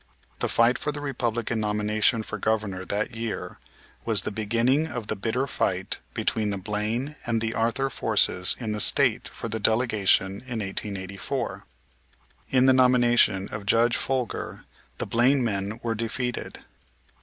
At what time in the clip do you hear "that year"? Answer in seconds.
2.85-3.59